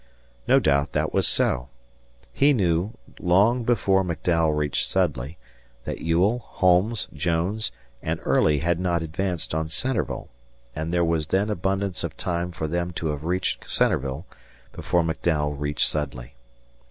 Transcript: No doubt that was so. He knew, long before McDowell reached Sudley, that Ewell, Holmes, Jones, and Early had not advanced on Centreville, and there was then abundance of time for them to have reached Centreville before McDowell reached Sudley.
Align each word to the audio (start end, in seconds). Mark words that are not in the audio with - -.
No 0.47 0.57
doubt 0.57 0.93
that 0.93 1.13
was 1.13 1.27
so. 1.27 1.69
He 2.33 2.53
knew, 2.53 2.93
long 3.19 3.63
before 3.63 4.03
McDowell 4.03 4.57
reached 4.57 4.89
Sudley, 4.89 5.37
that 5.83 6.01
Ewell, 6.01 6.39
Holmes, 6.39 7.07
Jones, 7.13 7.71
and 8.01 8.19
Early 8.23 8.57
had 8.61 8.79
not 8.79 9.03
advanced 9.03 9.53
on 9.53 9.69
Centreville, 9.69 10.29
and 10.75 10.89
there 10.91 11.05
was 11.05 11.27
then 11.27 11.51
abundance 11.51 12.03
of 12.03 12.17
time 12.17 12.51
for 12.51 12.67
them 12.67 12.89
to 12.93 13.09
have 13.09 13.25
reached 13.25 13.69
Centreville 13.69 14.25
before 14.73 15.03
McDowell 15.03 15.53
reached 15.55 15.87
Sudley. 15.87 16.33